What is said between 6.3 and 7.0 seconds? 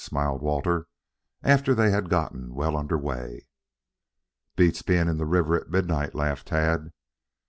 Tad.